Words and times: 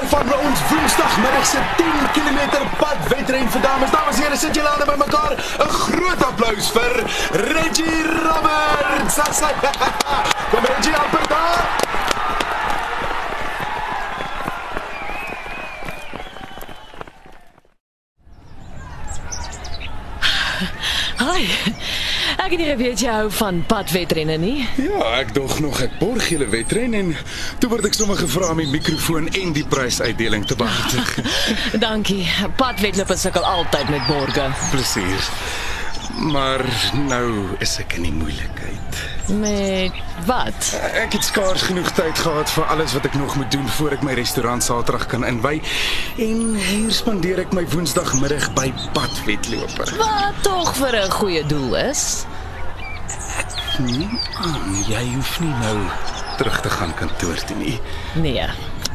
Wenner 0.00 0.28
van 0.28 0.48
ons 0.48 0.60
Woensdagmiddag 0.68 1.46
se 1.46 1.58
10 1.76 1.86
km 2.12 2.66
pad 2.76 2.96
wedren 3.08 3.50
vir 3.50 3.60
dames. 3.60 3.90
Dames 3.90 4.16
en 4.16 4.22
here, 4.22 4.36
sit 4.36 4.54
julle 4.54 4.68
hande 4.68 4.84
bymekaar. 4.84 5.32
'n 5.58 5.68
Groot 5.68 6.24
applous 6.24 6.70
vir 6.70 7.04
Reggie 7.32 8.04
Roberts. 8.22 9.16
Kom 10.50 10.64
Reggie 10.64 10.94
op 10.94 11.28
daar. 11.28 11.68
Hi. 21.18 21.48
Ek 22.40 22.54
het 22.54 22.60
nie 22.62 22.70
geweet 22.70 23.02
jy 23.04 23.12
hou 23.12 23.26
van 23.36 23.58
padwedrenne 23.68 24.38
nie. 24.40 24.62
Ja, 24.80 25.00
ek 25.18 25.34
dog 25.36 25.58
nog 25.60 25.76
ek 25.84 25.98
borg 26.00 26.30
julle 26.32 26.46
wedren 26.48 26.96
en 26.96 27.10
toe 27.60 27.68
word 27.68 27.90
ek 27.90 27.98
sommer 27.98 28.16
gevra 28.16 28.48
om 28.54 28.62
die 28.62 28.70
mikrofoon 28.70 29.28
en 29.28 29.52
die 29.52 29.64
prysuitdeling 29.68 30.46
te 30.48 30.56
behartig. 30.56 31.12
Dankie. 31.84 32.24
Padwedlope 32.56 33.18
sukkel 33.20 33.44
altyd 33.44 33.92
met 33.92 34.08
borge. 34.08 34.48
Plesier. 34.72 35.28
Maar 36.32 36.64
nou 37.10 37.26
is 37.60 37.76
ek 37.84 37.98
in 38.00 38.08
die 38.08 38.16
moeilikheid. 38.16 39.04
Met 39.36 40.00
wat? 40.26 40.72
Ek 40.96 41.12
het 41.14 41.24
skaars 41.28 41.68
genoeg 41.68 41.92
tyd 41.94 42.18
gehad 42.18 42.50
vir 42.56 42.66
alles 42.72 42.96
wat 42.96 43.06
ek 43.06 43.20
nog 43.20 43.36
moet 43.36 43.52
doen 43.52 43.68
voor 43.76 43.94
ek 43.94 44.02
my 44.06 44.16
restaurant 44.18 44.64
Saterdag 44.64 45.06
kan 45.12 45.28
inwy. 45.28 45.60
En 46.16 46.42
hier 46.56 46.90
spandeer 46.92 47.44
ek 47.44 47.52
my 47.56 47.68
Woensdagmiddag 47.76 48.48
by 48.56 48.70
padwedloper. 48.96 49.94
Wat 50.00 50.42
tog 50.42 50.72
vir 50.80 51.04
'n 51.04 51.10
goeie 51.20 51.46
doel 51.46 51.76
is. 51.84 52.24
Nee, 53.84 54.08
aan, 54.34 54.84
jy 54.88 55.04
hoef 55.14 55.40
nie 55.40 55.54
nou 55.62 55.76
terug 56.36 56.60
te 56.60 56.70
gaan 56.70 56.94
kantoor 56.94 57.44
toe 57.44 57.56
nie. 57.56 57.80
Nee, 58.14 58.44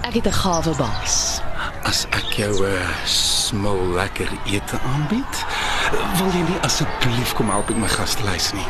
ek 0.01 0.13
het 0.13 0.27
'n 0.27 0.31
gawe 0.31 0.75
baas. 0.77 1.41
As 1.83 2.05
ek 2.09 2.29
jou 2.37 2.53
'n 2.53 2.71
uh, 2.71 3.05
smil 3.05 3.81
lekker 3.93 4.29
ete 4.45 4.77
aanbied, 4.79 5.35
wil 6.17 6.31
jy 6.31 6.43
nie 6.49 6.59
asseblief 6.61 7.33
kom 7.33 7.49
help 7.49 7.67
met 7.69 7.77
my 7.77 7.87
gaslys 7.87 8.53
nie? 8.53 8.67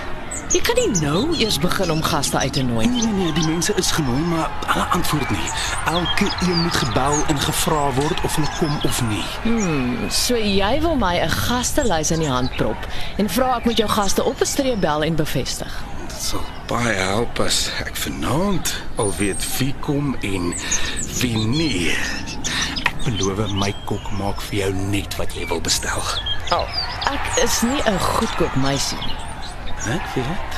Jy 0.53 0.61
kan 0.61 0.75
nie 0.75 1.01
nou 1.01 1.35
eers 1.35 1.57
begin 1.59 1.91
om 1.91 2.01
gaste 2.03 2.37
uit 2.37 2.53
te 2.53 2.61
nooi. 2.61 2.87
Nee 2.87 3.01
nee 3.01 3.13
nee, 3.13 3.33
die 3.33 3.47
mense 3.47 3.73
is 3.75 3.91
genooi, 3.91 4.21
maar 4.21 4.49
hulle 4.65 4.85
antwoord 4.85 5.29
nie. 5.29 5.49
Elke 5.85 6.27
een 6.41 6.61
moet 6.61 6.75
gebel 6.75 7.15
en 7.27 7.39
gevra 7.39 7.91
word 7.91 8.21
of 8.23 8.35
hulle 8.35 8.47
kom 8.59 8.77
of 8.83 9.01
nie. 9.09 9.25
So 10.09 10.37
jy 10.37 10.81
wil 10.81 10.95
my 10.95 11.19
'n 11.19 11.29
gastelys 11.29 12.11
in 12.11 12.19
die 12.19 12.29
hand 12.29 12.55
prop 12.55 12.87
en 13.17 13.29
vra 13.29 13.57
ek 13.57 13.65
moet 13.65 13.77
jou 13.77 13.89
gaste 13.89 14.23
op 14.23 14.39
'n 14.41 14.45
streep 14.45 14.79
bel 14.79 15.03
en 15.03 15.15
bevestig. 15.15 15.83
Dit 16.15 16.23
sal 16.23 16.43
baie 16.69 16.93
help 16.95 17.39
as 17.43 17.57
ek 17.83 17.97
vanaand 17.99 18.69
al 19.03 19.09
weet 19.17 19.41
wie 19.57 19.73
kom 19.83 20.13
en 20.23 20.53
wie 21.19 21.35
nie. 21.35 21.91
Ek 22.87 23.01
beloof 23.03 23.41
my 23.59 23.73
kok 23.89 24.05
maak 24.15 24.39
vir 24.47 24.61
jou 24.61 24.69
net 24.93 25.17
wat 25.19 25.35
jy 25.35 25.43
wil 25.49 25.59
bestel. 25.65 25.99
Oh, 26.55 26.63
ek 27.11 27.41
is 27.43 27.57
nie 27.67 27.81
'n 27.83 27.99
goedkoop 27.99 28.55
meisie 28.63 28.97
nie. 29.03 29.17
Ek 29.91 30.07
weet. 30.15 30.55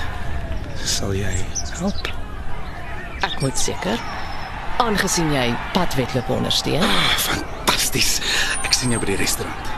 Sal 0.86 1.18
jy 1.18 1.34
help? 1.82 2.06
Ek 3.26 3.42
moet 3.42 3.58
seker 3.58 3.98
aangesien 4.78 5.34
jy 5.34 5.58
padwedlope 5.74 6.34
ondersteun. 6.38 6.86
Fantasties. 7.18 8.22
Ek 8.62 8.74
sien 8.74 8.94
jou 8.94 9.00
by 9.00 9.10
die 9.10 9.22
restaurant. 9.26 9.77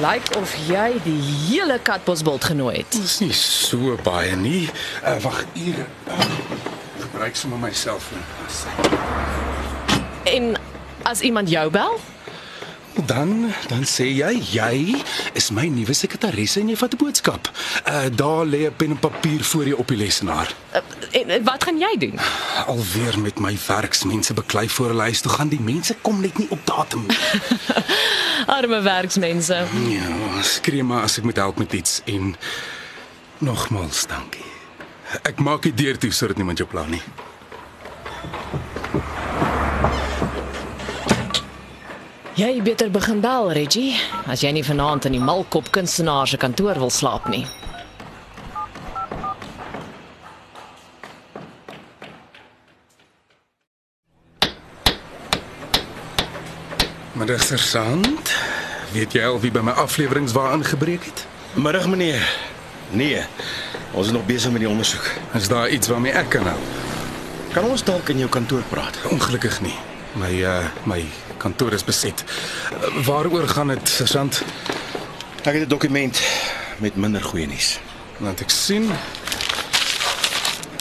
Lyk 0.00 0.36
of 0.36 0.54
jy 0.68 1.00
die 1.04 1.20
hele 1.48 1.78
katbosbult 1.82 2.44
genooi 2.44 2.76
het. 2.76 2.92
Dis 2.92 3.18
nie 3.20 3.32
so 3.32 3.96
baie 4.02 4.36
nie. 4.36 4.68
Uh, 5.02 5.16
Wag, 5.24 5.44
hier. 5.52 5.86
Uh, 6.06 6.28
gebruik 7.00 7.36
sommer 7.36 7.58
my 7.58 7.72
selfoon. 7.72 8.22
En 10.24 10.54
as 11.02 11.20
iemand 11.20 11.50
jou 11.50 11.70
bel? 11.70 11.98
Dan 13.06 13.52
dan 13.68 13.84
sê 13.86 14.08
jy 14.10 14.32
jy 14.52 14.98
is 15.38 15.50
my 15.54 15.68
nuwe 15.70 15.94
sekretaresse 15.94 16.60
en 16.60 16.68
jy 16.68 16.76
vat 16.76 16.94
'n 16.94 16.98
boodskap. 16.98 17.50
Uh 17.86 18.06
daar 18.10 18.46
lê 18.46 18.66
'n 18.66 18.74
pen 18.76 18.90
en 18.90 18.98
papier 18.98 19.44
voor 19.44 19.66
jou 19.66 19.78
op 19.78 19.88
die 19.88 19.96
lesenaar. 19.96 20.54
Uh, 20.74 20.80
En 21.10 21.44
wat 21.44 21.64
gaan 21.64 21.78
jy 21.78 21.96
doen? 21.98 22.18
Alweer 22.66 23.18
met 23.20 23.38
my 23.38 23.58
werksmense 23.66 24.34
beklei 24.34 24.68
voor 24.68 24.86
hulle 24.86 25.02
huis 25.02 25.20
toe 25.20 25.32
gaan. 25.32 25.48
Die 25.48 25.60
mense 25.60 25.96
kom 26.02 26.20
net 26.20 26.38
nie 26.38 26.46
op 26.50 26.60
datum 26.64 27.06
nie. 27.06 27.16
Arme 28.58 28.80
werksmense. 28.80 29.64
ja, 29.88 30.42
skree 30.42 30.82
maar 30.84 31.02
as 31.02 31.18
ek 31.18 31.24
moet 31.24 31.36
help 31.36 31.58
met 31.58 31.72
iets 31.72 32.00
en 32.04 32.36
nogmals 33.38 34.06
dankie. 34.06 34.44
Ek 35.22 35.40
maak 35.40 35.62
die 35.62 35.74
deur 35.74 35.98
toe 35.98 36.12
sodat 36.12 36.36
niemand 36.36 36.58
jou 36.58 36.68
pla 36.68 36.84
nie. 36.88 37.02
Jy 42.38 42.62
beter 42.62 42.90
begin 42.90 43.20
bel, 43.20 43.52
Reggie, 43.52 43.96
as 44.30 44.44
jy 44.44 44.52
nie 44.54 44.62
vanaand 44.62 45.08
in 45.08 45.16
die 45.16 45.22
malkop 45.22 45.72
kunstenaar 45.74 46.28
se 46.30 46.38
kantoor 46.38 46.78
wil 46.78 46.90
slaap 46.90 47.26
nie. 47.28 47.46
Middag 57.28 57.46
sergeant. 57.46 58.30
Weet 58.92 59.12
jy 59.12 59.20
al 59.28 59.34
wie 59.42 59.50
by 59.52 59.60
my 59.60 59.74
afleweringswa 59.76 60.46
ingebreek 60.56 61.02
het? 61.04 61.26
Middag 61.60 61.84
meneer. 61.92 62.24
Nee. 62.88 63.20
Ons 63.92 64.06
is 64.06 64.12
nog 64.16 64.24
besig 64.24 64.54
met 64.54 64.64
die 64.64 64.68
ondersoek. 64.68 65.10
Is 65.36 65.48
daar 65.52 65.68
iets 65.68 65.92
waarmee 65.92 66.14
ek 66.16 66.30
kan 66.32 66.48
help? 66.48 66.64
Kan 67.52 67.68
ons 67.68 67.84
dalk 67.84 68.08
in 68.08 68.24
jou 68.24 68.30
kantoor 68.32 68.64
praat? 68.72 68.96
Ongelukkig 69.12 69.60
nie. 69.60 69.74
My 70.16 70.32
uh 70.40 70.72
my 70.88 71.04
kantoor 71.36 71.76
is 71.76 71.84
beset. 71.84 72.24
Uh, 72.24 73.04
waaroor 73.04 73.44
gaan 73.48 73.76
dit, 73.76 73.88
sergeant? 73.88 74.42
Ek 75.44 75.52
het 75.52 75.68
'n 75.68 75.68
dokument 75.68 76.22
met 76.80 76.96
minder 76.96 77.22
goeie 77.22 77.46
nuus. 77.46 77.76
Laat 78.24 78.40
ek 78.40 78.50
sien. 78.50 78.88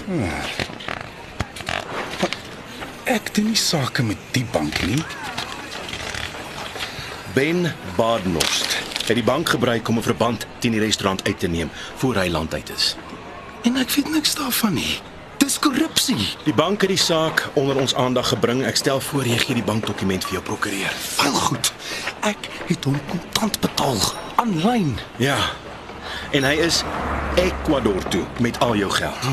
Hmm. 0.05 0.31
Ek 3.03 3.35
doen 3.35 3.51
nie 3.51 3.59
sake 3.59 4.03
met 4.03 4.17
die 4.31 4.47
bank 4.51 4.85
nie. 4.87 5.03
Ben 7.37 7.73
Badenhorst 7.95 8.77
het 9.05 9.15
die 9.15 9.23
bank 9.23 9.49
gebruik 9.49 9.87
om 9.87 9.97
'n 9.97 10.01
verband 10.01 10.45
teen 10.59 10.71
die 10.71 10.79
restaurant 10.79 11.23
uit 11.23 11.39
te 11.39 11.47
neem 11.47 11.69
voor 11.95 12.15
hy 12.15 12.29
land 12.29 12.53
uit 12.53 12.69
is. 12.75 12.95
En 13.61 13.75
ek 13.75 13.89
weet 13.89 14.09
niks 14.09 14.35
daarvan 14.35 14.73
nie. 14.73 14.99
Dis 15.37 15.59
korrupsie. 15.59 16.27
Die 16.43 16.53
bank 16.53 16.81
het 16.81 16.89
die 16.89 16.97
saak 16.97 17.49
onder 17.53 17.75
ons 17.75 17.95
aandag 17.95 18.27
gebring. 18.27 18.65
Ek 18.65 18.75
stel 18.75 18.99
voor 18.99 19.25
jy 19.25 19.37
gee 19.37 19.53
die 19.53 19.63
bankdokument 19.63 20.23
vir 20.23 20.31
jou 20.31 20.43
prokureur. 20.43 20.93
Wel 21.23 21.33
goed. 21.33 21.73
Ek 22.19 22.49
het 22.65 22.83
hom 22.83 22.99
kontant 23.09 23.59
betaal 23.59 23.97
aanlyn. 24.35 24.97
Ja. 25.17 25.37
En 26.31 26.43
hy 26.43 26.53
is 26.53 26.83
Ecuador 27.35 28.07
toe 28.07 28.23
met 28.39 28.59
al 28.59 28.75
jou 28.75 28.91
geld. 28.91 29.23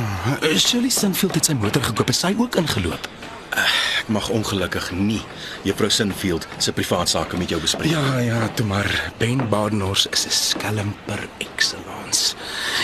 Uh, 0.42 0.58
Shirley 0.58 0.90
Sinfield 0.90 1.34
het 1.34 1.44
sy 1.44 1.52
motor 1.52 1.82
gekoop 1.82 2.06
en 2.06 2.14
sy 2.14 2.34
ook 2.38 2.54
ingeloop. 2.54 3.08
Ek 3.54 4.08
mag 4.10 4.28
ongelukkig 4.28 4.90
nie 4.90 5.20
juffrou 5.62 5.90
Sinfield 5.90 6.46
se 6.58 6.72
privaat 6.72 7.08
sake 7.08 7.36
met 7.36 7.48
jou 7.48 7.60
bespreek. 7.60 7.90
Ja, 7.92 8.18
ja, 8.18 8.48
toe 8.54 8.66
maar 8.66 9.12
Ben 9.18 9.48
Badenhorst 9.48 10.08
is 10.10 10.26
'n 10.26 10.30
skelm 10.30 10.94
per 11.06 11.28
excellence. 11.38 12.34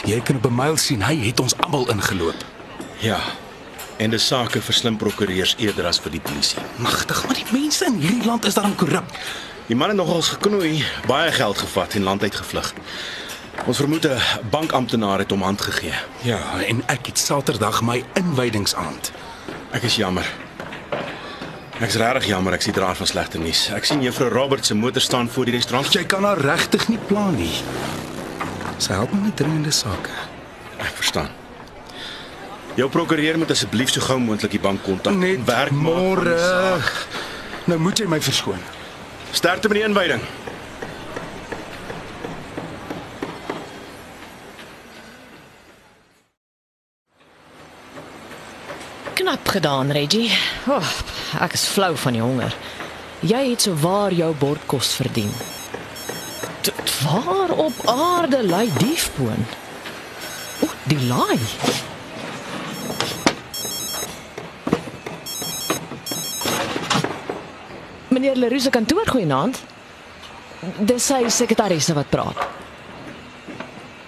Jy 0.04 0.20
kan 0.20 0.36
op 0.36 0.46
'n 0.46 0.54
myl 0.54 0.76
sien 0.76 1.02
hy 1.02 1.16
het 1.26 1.40
ons 1.40 1.56
almal 1.56 1.90
ingeloop. 1.90 2.44
Ja. 2.98 3.20
En 3.96 4.10
dis 4.10 4.26
sake 4.26 4.60
vir 4.60 4.74
slim 4.74 4.96
prokureurs 4.96 5.54
eerder 5.58 5.86
as 5.86 5.98
vir 5.98 6.10
die 6.10 6.20
polisie. 6.20 6.62
Magtig, 6.76 7.26
maar 7.26 7.34
die 7.34 7.60
mense 7.60 7.84
in 7.84 8.00
hierdie 8.00 8.24
land 8.24 8.44
is 8.44 8.54
daarom 8.54 8.74
korrup. 8.74 9.12
Die 9.66 9.76
man 9.76 9.88
het 9.88 9.96
nogals 9.96 10.28
geknoei, 10.28 10.84
baie 11.06 11.32
geld 11.32 11.58
gevat 11.58 11.94
en 11.94 12.02
land 12.02 12.22
uitgevlug. 12.22 12.74
Ons 13.66 13.76
vermoed 13.76 14.06
'n 14.06 14.20
bankamptenaar 14.50 15.18
het 15.18 15.30
hom 15.30 15.42
hand 15.42 15.60
gegee. 15.60 15.94
Ja, 16.22 16.60
en 16.66 16.82
ek 16.86 17.06
het 17.06 17.18
Saterdag 17.18 17.82
my 17.82 18.04
inwydingsaand. 18.12 19.12
Ek 19.70 19.82
is 19.82 19.96
jammer. 19.96 20.49
Ek's 21.80 21.94
regtig 21.96 22.26
jammer 22.28 22.52
ek 22.52 22.60
sien 22.60 22.74
draad 22.76 22.98
van 22.98 23.08
slegte 23.08 23.38
nuus. 23.40 23.62
Ek 23.72 23.86
sien 23.88 24.02
juffrou 24.04 24.28
Robert 24.28 24.66
se 24.68 24.74
motor 24.76 25.00
staan 25.00 25.30
voor 25.32 25.48
die 25.48 25.54
restaurant. 25.54 25.88
Jy 25.88 26.02
kan 26.04 26.26
haar 26.28 26.36
regtig 26.44 26.82
nie 26.92 26.98
pla 27.08 27.30
nie. 27.32 27.54
Sy 28.76 28.98
help 28.98 29.14
my 29.16 29.22
met 29.30 29.38
dringende 29.40 29.72
sake. 29.72 30.12
Ek 30.76 30.92
verstaan. 30.98 31.30
Jou 32.76 32.90
prokureur 32.92 33.40
moet 33.40 33.54
asseblief 33.56 33.94
so 33.94 34.04
gou 34.04 34.18
moontlik 34.20 34.52
die 34.58 34.60
bank 34.60 34.84
kontak. 34.84 35.16
Net 35.16 35.40
werk 35.48 35.72
môre. 35.72 36.36
Nou 37.64 37.80
moet 37.80 38.04
jy 38.04 38.08
my 38.12 38.20
verskoon. 38.28 38.60
Sterkte 39.32 39.72
met 39.72 39.80
die 39.80 39.86
inwyding. 39.88 40.28
Knap 49.50 49.62
gedaan, 49.62 49.90
Reggie. 49.90 50.30
Oh, 50.68 50.90
ek 51.42 51.56
is 51.56 51.64
flou 51.66 51.96
van 51.98 52.14
die 52.14 52.20
honger. 52.22 52.52
Jy 53.26 53.40
het 53.50 53.64
so 53.64 53.74
waar 53.82 54.12
jou 54.14 54.28
bordkos 54.38 54.92
verdien. 54.94 55.32
T 56.62 56.70
waar 57.02 57.50
op 57.50 57.80
aarde 57.90 58.44
lê 58.46 58.68
diefboon? 58.78 59.42
O, 60.62 60.68
die 60.86 61.00
laai. 61.02 61.40
Meneer 68.08 68.38
Leroux 68.38 68.62
se 68.62 68.70
kantoor 68.70 69.10
goeienaand. 69.10 69.58
Dis 70.78 71.10
sy 71.10 71.24
sekretaresse 71.26 71.98
wat 71.98 72.14
praat. 72.14 72.46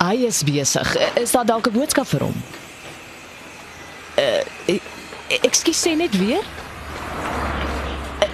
Hy 0.07 0.23
is 0.31 0.45
besig. 0.47 0.97
Is 1.19 1.35
daar 1.35 1.51
dalk 1.51 1.67
'n 1.67 1.79
boodskap 1.81 2.07
vir 2.07 2.31
hom? 2.31 2.43
Uh, 4.15 4.79
ekskuus 5.41 5.81
sê 5.87 5.97
net 5.97 6.19
weer. 6.19 6.45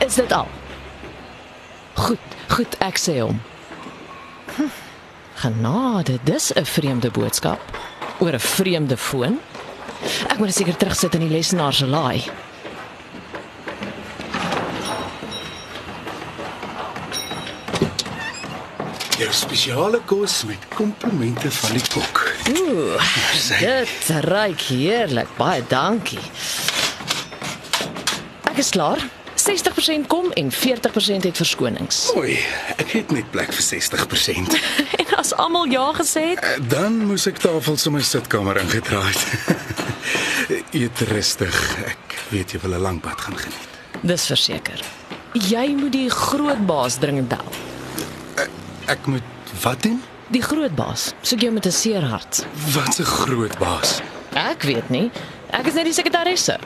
Is 0.06 0.14
dit 0.14 0.32
al? 0.32 0.48
Goed, 1.94 2.18
goed, 2.48 2.76
ek 2.84 2.98
sê 2.98 3.18
hom. 3.20 3.40
Hm, 4.56 4.70
genade, 5.42 6.18
dis 6.22 6.52
'n 6.54 6.64
vreemde 6.64 7.10
boodskap 7.10 7.60
oor 8.18 8.32
'n 8.32 8.40
vreemde 8.40 8.96
foon. 8.96 9.40
Ek 10.28 10.38
moet 10.38 10.54
seker 10.54 10.76
terugsit 10.76 11.14
in 11.14 11.20
die 11.20 11.34
lesenaar 11.36 11.72
se 11.72 11.86
laai. 11.86 12.24
Jou 19.18 19.32
spesiale 19.32 20.00
kos 20.06 20.44
met 20.44 20.68
komplimente 20.74 21.50
van 21.50 21.72
die 21.72 21.82
kok. 21.90 22.20
Ooh, 22.54 23.02
dit 23.58 24.08
ruik 24.24 24.60
heerlik. 24.60 25.26
Baie 25.36 25.64
dankie. 25.66 26.22
Ek 28.58 28.64
is 28.64 28.72
klaar. 28.74 28.98
60% 29.38 30.08
kom 30.10 30.32
en 30.34 30.48
40% 30.50 31.26
het 31.28 31.36
verskonings. 31.38 31.98
Oei, 32.18 32.40
ek 32.74 32.88
het 32.90 33.12
net 33.14 33.28
plek 33.30 33.52
vir 33.54 33.62
60%. 33.62 34.56
En 34.98 35.12
as 35.22 35.30
almal 35.38 35.68
ja 35.70 35.84
gesê 35.94 36.24
het, 36.32 36.42
Dan 36.66 36.96
moes 37.06 37.28
ek 37.30 37.38
tafels 37.38 37.86
in 37.86 37.94
my 37.94 38.02
sitkamer 38.02 38.58
ingedraai 38.58 39.12
het. 39.14 40.58
Eet 40.80 41.04
rustig. 41.12 41.54
Ek 41.86 42.16
weet 42.32 42.56
jy 42.56 42.60
wil 42.64 42.74
'n 42.74 42.82
lang 42.82 42.98
pad 43.00 43.20
gaan 43.28 43.38
geniet. 43.38 43.68
dis 44.02 44.26
verseker. 44.26 44.82
Jy 45.38 45.66
moet 45.78 45.92
die 45.94 46.10
groot 46.10 46.66
baas 46.66 46.98
dringend 46.98 47.28
bel. 47.30 47.46
Ek 48.90 49.06
moet 49.06 49.54
wat 49.62 49.82
doen? 49.86 50.02
Die 50.34 50.42
groot 50.42 50.74
baas 50.74 51.12
soek 51.22 51.46
jou 51.46 51.52
met 51.54 51.66
'n 51.66 51.70
seer 51.78 52.02
hart. 52.02 52.42
Wat 52.74 52.98
'n 52.98 53.06
groot 53.06 53.54
baas. 53.62 54.02
Ek 54.34 54.62
weet 54.66 54.90
nie. 54.90 55.10
Ek 55.54 55.66
is 55.66 55.74
net 55.74 55.84
die 55.84 55.94
sekretaresse. 55.94 56.58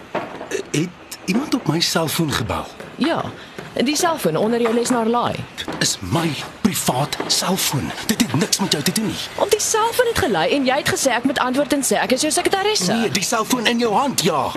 Het 0.72 0.88
iemand 1.24 1.54
op 1.54 1.66
my 1.66 1.80
selfoon 1.80 2.32
gebel? 2.32 2.66
Ja, 2.96 3.24
die 3.74 3.96
selfoon 3.96 4.36
onder 4.36 4.60
jou 4.60 4.74
lesenaar 4.74 5.06
laai. 5.06 5.34
Dit 5.56 5.74
is 5.78 5.98
my 6.00 6.30
privaat 6.60 7.16
selfoon. 7.26 7.90
Dit 8.06 8.20
het 8.20 8.34
niks 8.34 8.58
met 8.58 8.72
jou 8.72 8.82
te 8.84 8.92
doen 8.92 9.06
nie. 9.06 9.20
Om 9.36 9.48
die 9.48 9.60
selfoon 9.60 10.06
het 10.06 10.18
gelei 10.18 10.50
en 10.56 10.64
jy 10.64 10.76
het 10.76 10.88
gesê 10.88 11.14
ek 11.16 11.24
moet 11.24 11.38
antwoord 11.38 11.72
en 11.72 11.84
sê 11.84 11.98
ek 12.00 12.12
is 12.12 12.20
jou 12.20 12.32
sekretaresse. 12.32 12.92
Nee, 12.92 13.10
die 13.10 13.24
selfoon 13.24 13.66
in 13.66 13.78
jou 13.78 13.92
hand, 13.94 14.22
ja. 14.22 14.50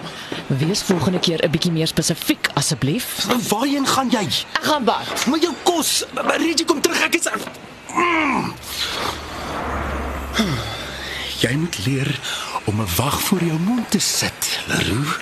Wees 0.48 0.84
volgende 0.84 1.20
keer 1.20 1.44
'n 1.44 1.52
bietjie 1.52 1.72
meer 1.72 1.88
spesifiek 1.88 2.50
asseblief. 2.54 3.26
Waarheen 3.50 3.88
gaan 3.88 4.10
jy? 4.10 4.26
Ek 4.54 4.64
gaan 4.64 4.84
bad. 4.84 5.26
Maar 5.26 5.40
jou 5.40 5.54
kos, 5.64 6.04
Reggie 6.14 6.66
kom 6.66 6.82
terug, 6.82 7.02
ek 7.02 7.16
is 7.16 7.30
Mm. 7.96 8.54
Jy 11.40 11.54
moet 11.56 11.86
leer 11.86 12.20
om 12.64 12.82
'n 12.82 12.88
wag 12.96 13.22
voor 13.22 13.44
jou 13.44 13.60
mond 13.60 13.92
te 13.92 14.00
sit, 14.00 14.60
Leroux. 14.68 15.20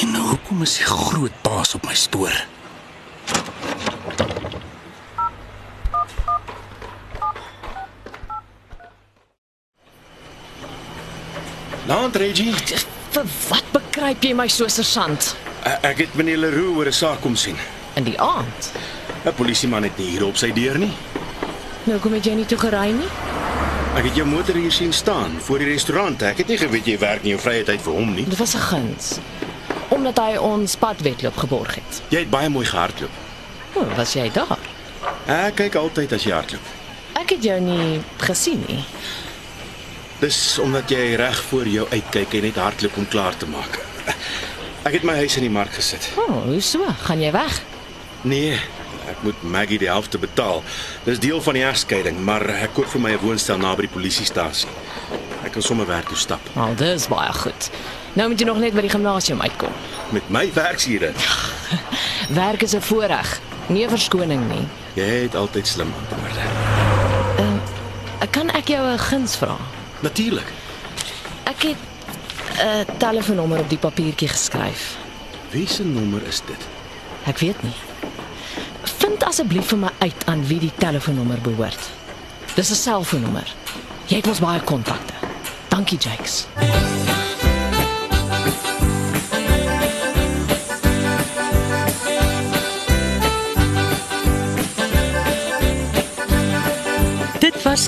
En 0.00 0.14
hoekom 0.14 0.62
is 0.62 0.76
die 0.76 0.84
groot 0.86 1.42
baas 1.42 1.74
op 1.74 1.84
my 1.86 1.94
spoor? 1.94 2.44
Naand 11.88 12.16
Reggie. 12.20 12.52
Vir 13.14 13.24
wat 13.48 13.70
bekruip 13.72 14.22
jy 14.24 14.34
my 14.36 14.48
so 14.52 14.68
sersant? 14.70 15.32
E- 15.66 15.78
Ek 15.88 16.02
het 16.04 16.14
meneer 16.18 16.38
Leroux 16.44 16.76
oor 16.76 16.86
'n 16.86 16.92
saak 16.92 17.20
kom 17.20 17.36
sien. 17.36 17.56
In 17.96 18.04
die 18.04 18.18
aand. 18.20 18.72
'n 19.24 19.34
Polisieman 19.34 19.82
het 19.82 19.96
nie 19.98 20.06
hier 20.10 20.24
op 20.26 20.36
sy 20.36 20.52
deur 20.52 20.78
nie. 20.78 20.92
Nou 21.84 21.98
kom 21.98 22.14
jy 22.14 22.34
nie 22.34 22.46
toe 22.46 22.58
gery 22.58 22.90
nie? 22.92 23.08
Ek 23.96 24.04
het 24.04 24.14
jou 24.14 24.26
motor 24.26 24.54
hier 24.54 24.72
sien 24.72 24.92
staan 24.92 25.38
voor 25.40 25.58
die 25.58 25.68
restaurant. 25.68 26.22
Ek 26.22 26.36
het 26.38 26.46
nie 26.48 26.58
geweet 26.58 26.84
jy 26.86 26.98
werk 26.98 27.22
in 27.22 27.28
jou 27.30 27.40
vrye 27.40 27.64
tyd 27.64 27.80
vir 27.82 27.92
hom 27.92 28.14
nie. 28.14 28.24
Dit 28.24 28.38
was 28.38 28.54
'n 28.54 28.58
guns. 28.60 29.18
Omdat 29.88 30.18
hy 30.18 30.36
ons 30.36 30.76
padwedloop 30.76 31.36
geborg 31.36 31.74
het. 31.74 32.02
Jy 32.12 32.24
het 32.24 32.30
baie 32.30 32.48
mooi 32.48 32.66
gehardloop. 32.66 33.10
O, 33.74 33.84
was 33.96 34.12
jy 34.16 34.30
daar? 34.32 34.58
Ek 35.28 35.56
kyk 35.60 35.78
altyd 35.80 36.12
as 36.16 36.24
jy 36.26 36.32
hardloop. 36.32 36.74
Ek 37.18 37.34
het 37.34 37.44
jou 37.44 37.58
nie 37.60 38.00
gesien 38.22 38.62
nie. 38.68 38.84
Dis 40.18 40.58
omdat 40.58 40.90
jy 40.90 41.14
reg 41.20 41.40
voor 41.50 41.68
jou 41.70 41.86
uitkyk 41.90 42.34
en 42.34 42.48
net 42.48 42.56
hardloop 42.58 42.96
om 42.96 43.08
klaar 43.08 43.36
te 43.36 43.46
maak. 43.46 43.78
Ek 44.88 44.94
het 44.96 45.04
my 45.04 45.18
huis 45.20 45.36
in 45.36 45.44
die 45.44 45.52
mark 45.52 45.74
gesit. 45.76 46.10
O, 46.16 46.24
oh, 46.24 46.42
hoe 46.48 46.60
so? 46.64 46.84
Gaan 47.04 47.20
jy 47.20 47.32
weg? 47.34 47.58
Nee, 48.26 48.54
ek 49.10 49.22
moet 49.26 49.42
Maggie 49.42 49.78
die 49.78 49.90
helfte 49.90 50.18
betaal. 50.18 50.62
Dis 51.04 51.20
deel 51.22 51.42
van 51.44 51.58
die 51.58 51.64
egskeiding, 51.66 52.18
maar 52.24 52.44
ek 52.54 52.72
koop 52.78 52.88
vir 52.94 53.02
my 53.04 53.12
'n 53.16 53.22
woonstel 53.22 53.58
naby 53.58 53.86
die 53.86 53.94
polisiestasie. 53.94 54.68
Ek 55.44 55.52
kan 55.52 55.62
sommer 55.62 55.86
werk 55.86 56.08
toe 56.08 56.16
stap. 56.16 56.40
Al 56.56 56.72
oh, 56.72 56.76
dis 56.76 57.06
baie 57.08 57.32
goed. 57.32 57.70
Nou 58.18 58.28
moet 58.28 58.40
jy 58.40 58.46
nog 58.48 58.58
net 58.58 58.74
by 58.74 58.82
die 58.82 58.90
gimnasium 58.90 59.40
uitkom. 59.40 59.74
Met 60.10 60.26
my 60.34 60.48
werksure. 60.52 61.12
Werk 62.40 62.62
is 62.66 62.74
'n 62.74 62.82
voorreg, 62.82 63.40
nie 63.66 63.84
'n 63.86 63.88
verskoning 63.88 64.48
nie. 64.48 64.66
Jy 64.94 65.22
het 65.22 65.34
altyd 65.34 65.66
slim 65.66 65.92
antwoorde. 66.00 66.42
Kan 68.30 68.50
ek 68.50 68.68
jou 68.68 68.92
'n 68.92 68.98
guns 68.98 69.36
vra? 69.36 69.56
Natuurlik. 70.00 70.52
Ek 71.42 71.62
het 71.62 71.76
'n 72.58 72.96
telefoonnommer 72.96 73.58
op 73.58 73.68
die 73.68 73.78
papiertjie 73.78 74.28
geskryf. 74.28 74.96
Wie 75.50 75.68
se 75.68 75.84
nommer 75.84 76.22
is 76.26 76.40
dit? 76.46 76.66
Ek 77.24 77.38
weet 77.38 77.62
nie. 77.62 77.76
Vind 78.82 79.24
asseblief 79.24 79.66
vir 79.66 79.78
my 79.78 79.90
uit 79.98 80.26
aan 80.26 80.46
wie 80.46 80.58
die 80.58 80.72
telefoonnommer 80.78 81.38
behoort. 81.40 81.90
Dis 82.54 82.70
'n 82.70 82.74
selfoonnommer. 82.74 83.54
Jy 84.06 84.16
het 84.16 84.26
mos 84.26 84.38
baie 84.38 84.60
kontakte. 84.60 85.12
Dankie, 85.68 85.98
Jakes. 85.98 86.46